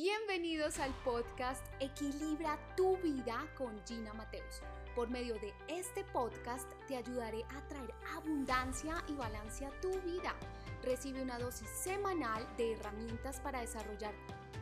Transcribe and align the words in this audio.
Bienvenidos 0.00 0.78
al 0.78 0.94
podcast 1.02 1.66
Equilibra 1.80 2.56
tu 2.76 2.96
vida 2.98 3.44
con 3.56 3.84
Gina 3.84 4.14
Mateus. 4.14 4.62
Por 4.94 5.10
medio 5.10 5.34
de 5.40 5.52
este 5.66 6.04
podcast 6.04 6.70
te 6.86 6.94
ayudaré 6.94 7.42
a 7.50 7.66
traer 7.66 7.92
abundancia 8.14 9.02
y 9.08 9.14
balance 9.14 9.66
a 9.66 9.80
tu 9.80 9.90
vida. 10.02 10.36
Recibe 10.84 11.20
una 11.20 11.40
dosis 11.40 11.68
semanal 11.68 12.46
de 12.56 12.74
herramientas 12.74 13.40
para 13.40 13.60
desarrollar 13.60 14.14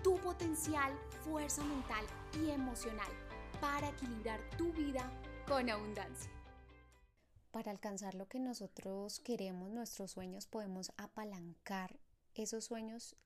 tu 0.02 0.16
potencial, 0.20 0.98
fuerza 1.22 1.62
mental 1.64 2.06
y 2.42 2.48
emocional 2.48 3.12
para 3.60 3.90
equilibrar 3.90 4.40
tu 4.56 4.72
vida 4.72 5.06
con 5.46 5.68
abundancia. 5.68 6.30
Para 7.50 7.72
alcanzar 7.72 8.14
lo 8.14 8.26
que 8.26 8.40
nosotros 8.40 9.20
queremos, 9.20 9.68
nuestros 9.68 10.12
sueños, 10.12 10.46
podemos 10.46 10.92
apalancar 10.96 12.00
esos 12.32 12.64
sueños 12.64 13.16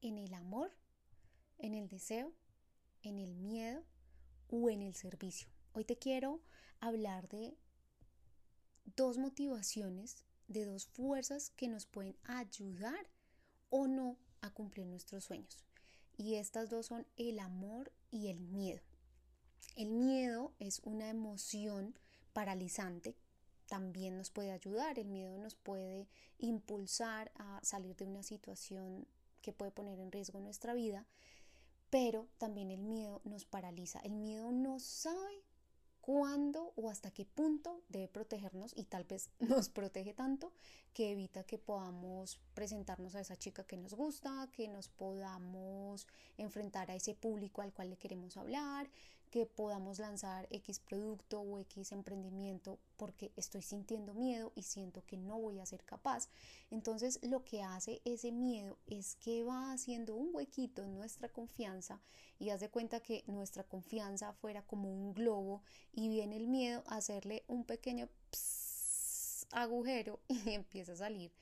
en 0.00 0.16
el 0.16 0.32
amor 0.32 0.72
en 1.60 1.74
el 1.74 1.88
deseo, 1.88 2.32
en 3.02 3.18
el 3.18 3.34
miedo 3.34 3.84
o 4.48 4.70
en 4.70 4.82
el 4.82 4.94
servicio. 4.94 5.48
Hoy 5.72 5.84
te 5.84 5.96
quiero 5.96 6.40
hablar 6.80 7.28
de 7.28 7.56
dos 8.96 9.18
motivaciones, 9.18 10.24
de 10.48 10.64
dos 10.64 10.86
fuerzas 10.86 11.50
que 11.50 11.68
nos 11.68 11.86
pueden 11.86 12.16
ayudar 12.24 13.08
o 13.68 13.86
no 13.86 14.18
a 14.40 14.50
cumplir 14.50 14.86
nuestros 14.86 15.24
sueños. 15.24 15.64
Y 16.16 16.34
estas 16.34 16.68
dos 16.70 16.86
son 16.86 17.06
el 17.16 17.38
amor 17.38 17.92
y 18.10 18.28
el 18.28 18.40
miedo. 18.40 18.82
El 19.76 19.90
miedo 19.90 20.52
es 20.58 20.80
una 20.80 21.08
emoción 21.08 21.94
paralizante. 22.32 23.16
También 23.66 24.16
nos 24.16 24.30
puede 24.30 24.50
ayudar. 24.50 24.98
El 24.98 25.08
miedo 25.08 25.38
nos 25.38 25.54
puede 25.54 26.08
impulsar 26.38 27.30
a 27.36 27.60
salir 27.62 27.96
de 27.96 28.04
una 28.04 28.22
situación 28.22 29.06
que 29.40 29.52
puede 29.52 29.70
poner 29.70 29.98
en 30.00 30.12
riesgo 30.12 30.40
nuestra 30.40 30.74
vida 30.74 31.06
pero 31.90 32.28
también 32.38 32.70
el 32.70 32.80
miedo 32.80 33.20
nos 33.24 33.44
paraliza. 33.44 34.00
El 34.00 34.12
miedo 34.12 34.52
no 34.52 34.78
sabe 34.78 35.44
cuándo 36.00 36.72
o 36.76 36.88
hasta 36.88 37.10
qué 37.10 37.24
punto 37.24 37.82
debe 37.88 38.08
protegernos 38.08 38.72
y 38.76 38.84
tal 38.84 39.04
vez 39.04 39.30
nos 39.40 39.68
protege 39.68 40.14
tanto 40.14 40.52
que 40.92 41.12
evita 41.12 41.44
que 41.44 41.58
podamos 41.58 42.40
presentarnos 42.54 43.14
a 43.14 43.20
esa 43.20 43.36
chica 43.36 43.64
que 43.64 43.76
nos 43.76 43.94
gusta, 43.94 44.48
que 44.52 44.68
nos 44.68 44.88
podamos 44.88 46.06
enfrentar 46.36 46.90
a 46.90 46.94
ese 46.94 47.14
público 47.14 47.62
al 47.62 47.72
cual 47.72 47.90
le 47.90 47.96
queremos 47.96 48.36
hablar, 48.36 48.90
que 49.30 49.46
podamos 49.46 49.98
lanzar 49.98 50.46
X 50.50 50.80
producto 50.80 51.40
o 51.40 51.58
X 51.60 51.92
emprendimiento 51.92 52.78
porque 52.96 53.32
estoy 53.36 53.62
sintiendo 53.62 54.12
miedo 54.12 54.52
y 54.56 54.62
siento 54.62 55.04
que 55.06 55.16
no 55.16 55.38
voy 55.38 55.60
a 55.60 55.66
ser 55.66 55.84
capaz. 55.84 56.28
Entonces 56.70 57.20
lo 57.22 57.44
que 57.44 57.62
hace 57.62 58.02
ese 58.04 58.32
miedo 58.32 58.76
es 58.86 59.14
que 59.16 59.44
va 59.44 59.72
haciendo 59.72 60.16
un 60.16 60.34
huequito 60.34 60.82
en 60.82 60.94
nuestra 60.94 61.28
confianza 61.28 62.00
y 62.38 62.50
haz 62.50 62.60
de 62.60 62.70
cuenta 62.70 63.00
que 63.00 63.22
nuestra 63.26 63.64
confianza 63.64 64.32
fuera 64.32 64.62
como 64.62 64.92
un 64.92 65.14
globo 65.14 65.62
y 65.92 66.08
viene 66.08 66.36
el 66.36 66.48
miedo 66.48 66.82
a 66.86 66.96
hacerle 66.96 67.44
un 67.46 67.64
pequeño 67.64 68.08
agujero 69.52 70.20
y 70.28 70.50
empieza 70.50 70.92
a 70.92 70.96
salir 70.96 71.32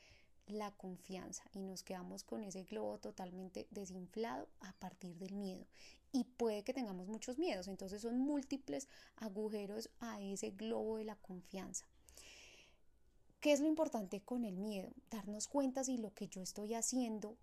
la 0.47 0.71
confianza 0.73 1.45
y 1.53 1.61
nos 1.61 1.83
quedamos 1.83 2.25
con 2.25 2.43
ese 2.43 2.65
globo 2.65 2.99
totalmente 2.99 3.67
desinflado 3.71 4.49
a 4.61 4.73
partir 4.75 5.17
del 5.17 5.35
miedo. 5.35 5.67
Y 6.13 6.25
puede 6.25 6.65
que 6.65 6.73
tengamos 6.73 7.07
muchos 7.07 7.39
miedos, 7.39 7.69
entonces 7.69 8.03
son 8.03 8.19
múltiples 8.19 8.89
agujeros 9.17 9.91
a 10.01 10.21
ese 10.21 10.51
globo 10.51 10.97
de 10.97 11.05
la 11.05 11.17
confianza. 11.17 11.87
¿Qué 13.41 13.53
es 13.53 13.61
lo 13.61 13.69
importante 13.69 14.21
con 14.21 14.45
el 14.45 14.57
miedo? 14.57 14.91
Darnos 15.11 15.47
cuenta 15.47 15.85
si 15.85 15.99
lo 15.99 16.13
que 16.13 16.29
yo 16.29 16.43
estoy 16.43 16.75
haciendo 16.75 17.37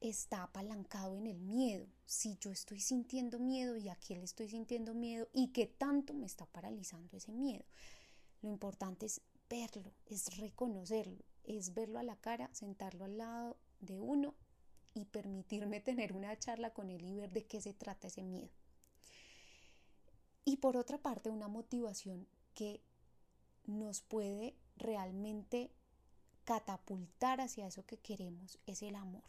está 0.00 0.42
apalancado 0.42 1.16
en 1.16 1.26
el 1.26 1.40
miedo. 1.40 1.86
Si 2.04 2.36
yo 2.38 2.50
estoy 2.50 2.80
sintiendo 2.80 3.38
miedo 3.38 3.76
y 3.76 3.88
a 3.88 3.96
quién 3.96 4.18
le 4.18 4.26
estoy 4.26 4.48
sintiendo 4.48 4.94
miedo 4.94 5.28
y 5.32 5.48
qué 5.48 5.66
tanto 5.66 6.12
me 6.12 6.26
está 6.26 6.44
paralizando 6.46 7.16
ese 7.16 7.32
miedo. 7.32 7.64
Lo 8.42 8.50
importante 8.50 9.06
es 9.06 9.20
verlo, 9.48 9.94
es 10.06 10.36
reconocerlo, 10.36 11.24
es 11.44 11.72
verlo 11.72 11.98
a 11.98 12.02
la 12.02 12.16
cara, 12.16 12.50
sentarlo 12.52 13.04
al 13.04 13.18
lado 13.18 13.56
de 13.80 13.98
uno 13.98 14.34
y 14.98 15.04
permitirme 15.04 15.80
tener 15.80 16.12
una 16.12 16.38
charla 16.38 16.72
con 16.72 16.90
él 16.90 17.04
y 17.04 17.14
ver 17.14 17.32
de 17.32 17.46
qué 17.46 17.60
se 17.60 17.72
trata 17.72 18.08
ese 18.08 18.22
miedo. 18.22 18.50
Y 20.44 20.56
por 20.56 20.76
otra 20.76 20.98
parte, 20.98 21.30
una 21.30 21.48
motivación 21.48 22.26
que 22.54 22.82
nos 23.66 24.00
puede 24.00 24.56
realmente 24.76 25.70
catapultar 26.44 27.40
hacia 27.40 27.66
eso 27.66 27.84
que 27.84 27.98
queremos 27.98 28.58
es 28.66 28.82
el 28.82 28.96
amor. 28.96 29.24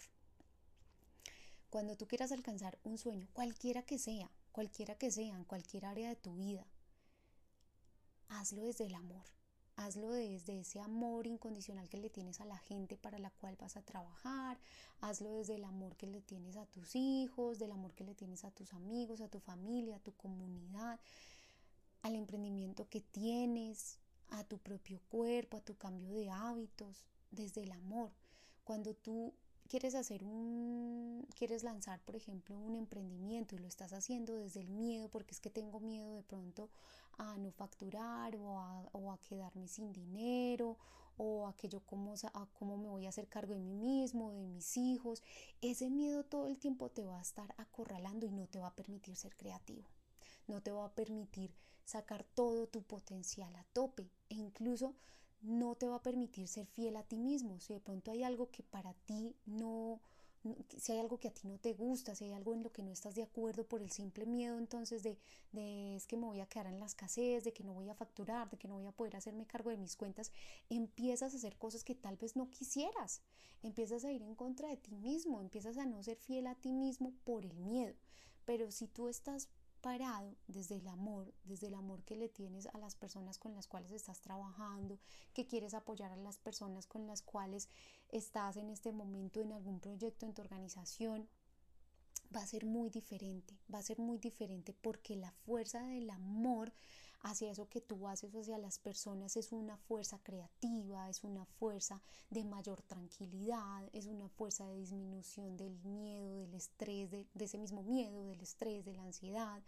Cuando 1.69 1.97
tú 1.97 2.07
quieras 2.07 2.31
alcanzar 2.31 2.79
un 2.83 2.97
sueño, 2.97 3.27
cualquiera 3.33 3.83
que 3.83 3.99
sea, 3.99 4.31
cualquiera 4.51 4.95
que 4.95 5.11
sea, 5.11 5.35
en 5.35 5.43
cualquier 5.43 5.85
área 5.85 6.09
de 6.09 6.15
tu 6.15 6.35
vida, 6.35 6.65
hazlo 8.29 8.63
desde 8.63 8.85
el 8.85 8.95
amor 8.95 9.25
Hazlo 9.79 10.11
desde 10.11 10.59
ese 10.59 10.81
amor 10.81 11.25
incondicional 11.25 11.87
que 11.87 11.95
le 11.95 12.09
tienes 12.09 12.41
a 12.41 12.45
la 12.45 12.57
gente 12.57 12.97
para 12.97 13.17
la 13.17 13.29
cual 13.29 13.55
vas 13.55 13.77
a 13.77 13.81
trabajar. 13.81 14.59
Hazlo 15.01 15.31
desde 15.31 15.55
el 15.55 15.63
amor 15.63 15.95
que 15.95 16.07
le 16.07 16.21
tienes 16.21 16.57
a 16.57 16.65
tus 16.65 16.95
hijos, 16.95 17.57
del 17.57 17.71
amor 17.71 17.93
que 17.93 18.03
le 18.03 18.15
tienes 18.15 18.43
a 18.43 18.51
tus 18.51 18.73
amigos, 18.73 19.21
a 19.21 19.29
tu 19.29 19.39
familia, 19.39 19.95
a 19.95 19.99
tu 19.99 20.11
comunidad, 20.13 20.99
al 22.01 22.15
emprendimiento 22.15 22.87
que 22.89 23.01
tienes, 23.01 23.97
a 24.29 24.43
tu 24.43 24.57
propio 24.57 24.99
cuerpo, 25.09 25.57
a 25.57 25.61
tu 25.61 25.75
cambio 25.75 26.11
de 26.13 26.29
hábitos, 26.29 27.05
desde 27.31 27.63
el 27.63 27.71
amor. 27.71 28.11
Cuando 28.63 28.93
tú 28.93 29.33
quieres 29.69 29.95
hacer 29.95 30.23
un, 30.23 31.25
quieres 31.35 31.63
lanzar, 31.63 32.01
por 32.01 32.15
ejemplo, 32.15 32.57
un 32.57 32.75
emprendimiento 32.75 33.55
y 33.55 33.59
lo 33.59 33.67
estás 33.67 33.93
haciendo 33.93 34.35
desde 34.35 34.59
el 34.59 34.69
miedo, 34.69 35.09
porque 35.09 35.33
es 35.33 35.39
que 35.39 35.49
tengo 35.49 35.79
miedo 35.79 36.13
de 36.13 36.23
pronto 36.23 36.69
a 37.17 37.37
no 37.37 37.51
facturar 37.51 38.35
o 38.35 38.59
a, 38.59 38.81
o 38.91 39.11
a 39.11 39.17
quedarme 39.19 39.67
sin 39.67 39.93
dinero 39.93 40.77
o 41.19 41.47
a 41.47 41.55
que 41.55 41.67
yo 41.67 41.81
cómo, 41.81 42.13
a 42.33 42.45
cómo 42.53 42.77
me 42.77 42.87
voy 42.87 43.05
a 43.05 43.09
hacer 43.09 43.27
cargo 43.27 43.53
de 43.53 43.59
mí 43.59 43.75
mismo, 43.75 44.31
de 44.31 44.47
mis 44.47 44.77
hijos, 44.77 45.21
ese 45.61 45.89
miedo 45.89 46.23
todo 46.23 46.47
el 46.47 46.57
tiempo 46.57 46.89
te 46.89 47.05
va 47.05 47.19
a 47.19 47.21
estar 47.21 47.53
acorralando 47.57 48.25
y 48.25 48.31
no 48.31 48.47
te 48.47 48.59
va 48.59 48.67
a 48.67 48.75
permitir 48.75 49.17
ser 49.17 49.35
creativo. 49.35 49.83
No 50.47 50.61
te 50.61 50.71
va 50.71 50.85
a 50.85 50.95
permitir 50.95 51.53
sacar 51.83 52.23
todo 52.23 52.67
tu 52.67 52.83
potencial 52.83 53.53
a 53.57 53.65
tope 53.73 54.09
e 54.29 54.35
incluso 54.35 54.95
no 55.41 55.75
te 55.75 55.87
va 55.87 55.97
a 55.97 56.03
permitir 56.03 56.47
ser 56.47 56.65
fiel 56.67 56.95
a 56.95 57.03
ti 57.03 57.17
mismo. 57.17 57.59
Si 57.59 57.73
de 57.73 57.81
pronto 57.81 58.11
hay 58.11 58.23
algo 58.23 58.49
que 58.49 58.63
para 58.63 58.93
ti 58.93 59.35
no, 59.45 59.99
si 60.77 60.91
hay 60.93 60.99
algo 60.99 61.19
que 61.19 61.27
a 61.27 61.33
ti 61.33 61.47
no 61.47 61.57
te 61.59 61.73
gusta, 61.73 62.15
si 62.15 62.25
hay 62.25 62.33
algo 62.33 62.53
en 62.53 62.63
lo 62.63 62.71
que 62.71 62.81
no 62.81 62.91
estás 62.91 63.15
de 63.15 63.23
acuerdo 63.23 63.67
por 63.67 63.81
el 63.81 63.91
simple 63.91 64.25
miedo 64.25 64.57
entonces 64.57 65.03
de, 65.03 65.17
de 65.51 65.95
es 65.95 66.07
que 66.07 66.17
me 66.17 66.25
voy 66.25 66.39
a 66.39 66.45
quedar 66.45 66.67
en 66.67 66.79
la 66.79 66.85
escasez, 66.85 67.43
de 67.43 67.51
que 67.51 67.63
no 67.63 67.73
voy 67.73 67.89
a 67.89 67.95
facturar, 67.95 68.49
de 68.49 68.57
que 68.57 68.67
no 68.67 68.75
voy 68.75 68.85
a 68.85 68.91
poder 68.91 69.15
hacerme 69.15 69.45
cargo 69.45 69.69
de 69.69 69.77
mis 69.77 69.95
cuentas, 69.95 70.31
empiezas 70.69 71.33
a 71.33 71.37
hacer 71.37 71.57
cosas 71.57 71.83
que 71.83 71.95
tal 71.95 72.15
vez 72.15 72.35
no 72.35 72.49
quisieras, 72.49 73.21
empiezas 73.63 74.05
a 74.05 74.11
ir 74.11 74.21
en 74.21 74.35
contra 74.35 74.69
de 74.69 74.77
ti 74.77 74.95
mismo, 74.95 75.41
empiezas 75.41 75.77
a 75.77 75.85
no 75.85 76.01
ser 76.03 76.17
fiel 76.17 76.47
a 76.47 76.55
ti 76.55 76.71
mismo 76.71 77.13
por 77.23 77.45
el 77.45 77.59
miedo. 77.59 77.95
Pero 78.45 78.71
si 78.71 78.87
tú 78.87 79.09
estás 79.09 79.49
parado 79.81 80.35
desde 80.47 80.77
el 80.77 80.87
amor, 80.87 81.33
desde 81.43 81.67
el 81.67 81.75
amor 81.75 82.03
que 82.03 82.15
le 82.15 82.29
tienes 82.29 82.67
a 82.67 82.77
las 82.77 82.95
personas 82.95 83.37
con 83.37 83.53
las 83.55 83.67
cuales 83.67 83.91
estás 83.91 84.21
trabajando, 84.21 84.99
que 85.33 85.47
quieres 85.47 85.73
apoyar 85.73 86.11
a 86.11 86.17
las 86.17 86.37
personas 86.37 86.85
con 86.85 87.07
las 87.07 87.21
cuales 87.21 87.69
estás 88.09 88.57
en 88.57 88.69
este 88.69 88.91
momento 88.91 89.41
en 89.41 89.51
algún 89.53 89.79
proyecto 89.79 90.25
en 90.25 90.33
tu 90.33 90.41
organización, 90.41 91.29
va 92.35 92.41
a 92.41 92.47
ser 92.47 92.65
muy 92.65 92.89
diferente, 92.89 93.57
va 93.73 93.79
a 93.79 93.83
ser 93.83 93.99
muy 93.99 94.17
diferente 94.17 94.73
porque 94.73 95.15
la 95.15 95.31
fuerza 95.31 95.81
del 95.83 96.09
amor 96.09 96.73
hacia 97.21 97.51
eso 97.51 97.67
que 97.67 97.81
tú 97.81 98.07
haces 98.07 98.33
hacia 98.35 98.57
las 98.57 98.79
personas 98.79 99.35
es 99.37 99.51
una 99.51 99.77
fuerza 99.77 100.19
creativa, 100.23 101.09
es 101.09 101.23
una 101.23 101.45
fuerza 101.45 102.01
de 102.29 102.43
mayor 102.45 102.81
tranquilidad, 102.81 103.83
es 103.93 104.05
una 104.05 104.29
fuerza 104.29 104.65
de 104.65 104.77
disminución 104.77 105.57
del 105.57 105.77
miedo, 105.83 106.33
del 106.35 106.53
estrés, 106.53 107.11
de, 107.11 107.27
ese 107.39 107.57
mismo 107.57 107.83
miedo, 107.83 108.25
del 108.25 108.41
estrés, 108.41 108.85
de 108.85 108.93
la 108.93 109.03
ansiedad 109.03 109.61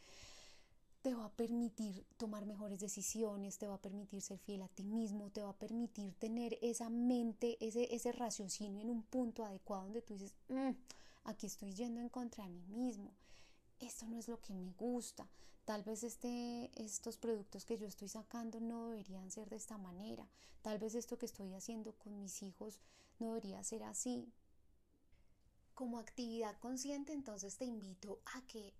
te 1.01 1.15
va 1.15 1.25
a 1.25 1.31
permitir 1.31 2.05
tomar 2.17 2.45
mejores 2.45 2.79
decisiones, 2.79 3.57
te 3.57 3.65
va 3.65 3.73
a 3.73 3.81
permitir 3.81 4.21
ser 4.21 4.37
fiel 4.37 4.61
a 4.61 4.67
ti 4.67 4.83
mismo, 4.83 5.31
te 5.31 5.41
va 5.41 5.49
a 5.49 5.57
permitir 5.57 6.13
tener 6.13 6.59
esa 6.61 6.91
mente, 6.91 7.57
ese, 7.59 7.93
ese 7.95 8.11
raciocinio 8.11 8.81
en 8.81 8.91
un 8.91 9.01
punto 9.01 9.43
adecuado 9.43 9.85
donde 9.85 10.03
tú 10.03 10.13
dices, 10.13 10.35
mm, 10.49 10.69
aquí 11.23 11.47
estoy 11.47 11.73
yendo 11.73 11.99
en 11.99 12.09
contra 12.09 12.45
de 12.45 12.51
mí 12.51 12.67
mismo. 12.67 13.11
Esto 13.79 14.05
no 14.05 14.19
es 14.19 14.27
lo 14.27 14.39
que 14.39 14.53
me 14.53 14.71
gusta. 14.73 15.27
Tal 15.65 15.83
vez 15.83 16.03
este, 16.03 16.71
estos 16.75 17.17
productos 17.17 17.65
que 17.65 17.77
yo 17.77 17.87
estoy 17.87 18.07
sacando 18.07 18.59
no 18.59 18.89
deberían 18.89 19.29
ser 19.31 19.49
de 19.49 19.57
esta 19.57 19.77
manera. 19.77 20.27
Tal 20.61 20.79
vez 20.79 20.95
esto 20.95 21.17
que 21.17 21.25
estoy 21.25 21.53
haciendo 21.53 21.93
con 21.93 22.19
mis 22.19 22.41
hijos 22.41 22.79
no 23.19 23.27
debería 23.27 23.63
ser 23.63 23.83
así. 23.83 24.33
Como 25.73 25.99
actividad 25.99 26.57
consciente, 26.59 27.13
entonces 27.13 27.57
te 27.57 27.65
invito 27.65 28.21
a 28.33 28.41
que 28.47 28.73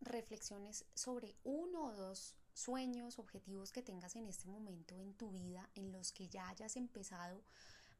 reflexiones 0.00 0.84
sobre 0.94 1.36
uno 1.44 1.86
o 1.86 1.92
dos 1.92 2.34
sueños, 2.54 3.18
objetivos 3.18 3.72
que 3.72 3.82
tengas 3.82 4.16
en 4.16 4.26
este 4.26 4.48
momento 4.48 4.98
en 4.98 5.14
tu 5.14 5.30
vida, 5.30 5.68
en 5.74 5.92
los 5.92 6.12
que 6.12 6.28
ya 6.28 6.48
hayas 6.48 6.76
empezado 6.76 7.42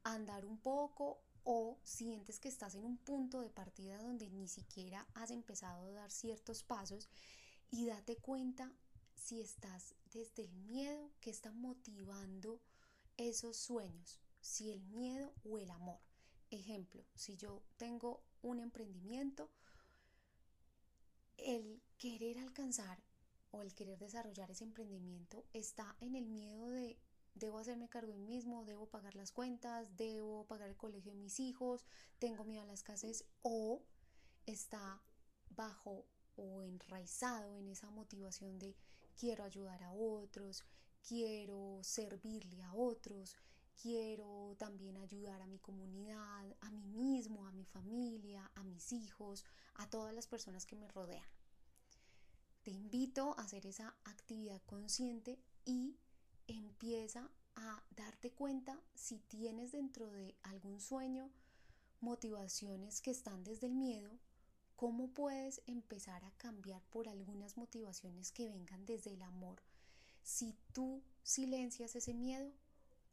a 0.03 0.13
andar 0.13 0.45
un 0.45 0.57
poco 0.57 1.19
o 1.43 1.77
sientes 1.83 2.39
que 2.39 2.47
estás 2.47 2.75
en 2.75 2.85
un 2.85 2.97
punto 2.97 3.41
de 3.41 3.49
partida 3.49 3.97
donde 3.97 4.29
ni 4.29 4.47
siquiera 4.47 5.05
has 5.13 5.31
empezado 5.31 5.85
a 5.85 5.91
dar 5.91 6.11
ciertos 6.11 6.63
pasos 6.63 7.09
y 7.73 7.87
date 7.87 8.17
cuenta 8.17 8.71
si 9.15 9.41
estás 9.41 9.95
desde 10.11 10.43
el 10.43 10.53
miedo 10.53 11.09
que 11.19 11.31
está 11.31 11.51
motivando 11.51 12.61
esos 13.17 13.57
sueños, 13.57 14.21
si 14.41 14.71
el 14.71 14.83
miedo 14.83 15.33
o 15.43 15.57
el 15.57 15.71
amor. 15.71 15.99
Ejemplo, 16.51 17.03
si 17.15 17.35
yo 17.35 17.63
tengo 17.77 18.23
un 18.43 18.59
emprendimiento, 18.59 19.49
el 21.37 21.81
querer 21.97 22.37
alcanzar 22.37 23.03
o 23.49 23.63
el 23.63 23.73
querer 23.73 23.97
desarrollar 23.97 24.51
ese 24.51 24.65
emprendimiento 24.65 25.43
está 25.51 25.97
en 25.99 26.13
el 26.13 26.27
miedo 26.27 26.69
de 26.69 26.99
debo 27.33 27.57
hacerme 27.57 27.89
cargo 27.89 28.11
de 28.11 28.19
mí 28.19 28.27
mismo, 28.27 28.65
debo 28.65 28.85
pagar 28.85 29.15
las 29.15 29.31
cuentas, 29.31 29.97
debo 29.97 30.45
pagar 30.45 30.69
el 30.69 30.77
colegio 30.77 31.11
de 31.11 31.17
mis 31.17 31.39
hijos, 31.39 31.87
tengo 32.19 32.43
miedo 32.43 32.61
a 32.61 32.67
la 32.67 32.73
escasez 32.73 33.25
o 33.41 33.81
está 34.45 35.01
bajo 35.49 36.05
o 36.35 36.63
enraizado 36.63 37.57
en 37.57 37.69
esa 37.69 37.89
motivación 37.89 38.59
de 38.59 38.75
quiero 39.19 39.43
ayudar 39.43 39.83
a 39.83 39.91
otros, 39.91 40.63
quiero 41.07 41.79
servirle 41.83 42.63
a 42.63 42.73
otros, 42.73 43.35
quiero 43.81 44.55
también 44.57 44.97
ayudar 44.97 45.41
a 45.41 45.47
mi 45.47 45.59
comunidad, 45.59 46.55
a 46.61 46.71
mí 46.71 46.85
mismo, 46.85 47.47
a 47.47 47.51
mi 47.51 47.65
familia, 47.65 48.49
a 48.55 48.63
mis 48.63 48.91
hijos, 48.91 49.45
a 49.75 49.89
todas 49.89 50.13
las 50.13 50.27
personas 50.27 50.65
que 50.65 50.75
me 50.75 50.87
rodean. 50.87 51.27
Te 52.63 52.71
invito 52.71 53.35
a 53.37 53.43
hacer 53.43 53.65
esa 53.65 53.93
actividad 54.05 54.61
consciente 54.65 55.37
y 55.65 55.97
empieza 56.47 57.29
a 57.55 57.83
darte 57.91 58.31
cuenta 58.31 58.79
si 58.95 59.19
tienes 59.19 59.73
dentro 59.73 60.07
de 60.11 60.35
algún 60.43 60.79
sueño 60.79 61.29
motivaciones 61.99 63.01
que 63.01 63.11
están 63.11 63.43
desde 63.43 63.67
el 63.67 63.73
miedo, 63.73 64.11
cómo 64.83 65.07
puedes 65.07 65.61
empezar 65.65 66.25
a 66.25 66.31
cambiar 66.31 66.81
por 66.89 67.07
algunas 67.07 67.55
motivaciones 67.55 68.33
que 68.33 68.49
vengan 68.49 68.85
desde 68.85 69.13
el 69.13 69.21
amor. 69.21 69.61
Si 70.23 70.57
tú 70.73 71.01
silencias 71.21 71.95
ese 71.95 72.13
miedo, 72.13 72.51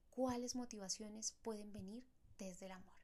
¿cuáles 0.09 0.57
motivaciones 0.57 1.31
pueden 1.43 1.73
venir 1.73 2.03
desde 2.39 2.67
el 2.67 2.73
amor? 2.73 2.99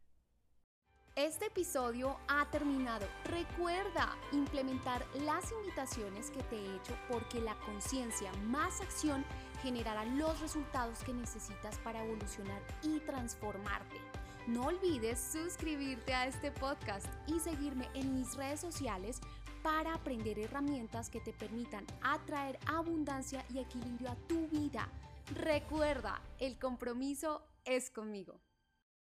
Este 1.15 1.47
episodio 1.47 2.19
ha 2.27 2.51
terminado. 2.51 3.07
Recuerda 3.27 4.17
implementar 4.33 5.07
las 5.21 5.53
invitaciones 5.53 6.33
que 6.33 6.43
te 6.43 6.57
he 6.57 6.75
hecho 6.75 6.99
porque 7.09 7.41
la 7.41 7.57
conciencia 7.61 8.33
más 8.49 8.81
acción 8.81 9.25
generará 9.63 10.05
los 10.05 10.41
resultados 10.41 11.05
que 11.05 11.15
necesitas 11.15 11.79
para 11.85 12.05
evolucionar 12.05 12.61
y 12.83 12.99
transformarte. 12.99 14.16
No 14.47 14.67
olvides 14.67 15.19
suscribirte 15.19 16.15
a 16.15 16.29
este 16.29 16.53
podcast 16.53 17.07
y 17.27 17.41
seguirme 17.41 17.89
en 17.95 18.15
mis 18.15 18.37
redes 18.37 18.61
sociales 18.61 19.21
para 19.63 19.95
aprender 19.95 20.39
herramientas 20.39 21.11
que 21.11 21.21
te 21.21 21.33
permitan 21.33 21.85
atraer 22.01 22.57
abundancia 22.67 23.45
y 23.53 23.59
equilibrio 23.59 24.11
a 24.11 24.17
tu 24.29 24.47
vida. 24.47 24.89
Recuerda, 25.35 26.23
el 26.39 26.61
compromiso 26.61 27.43
es 27.65 27.91
conmigo. 27.91 28.41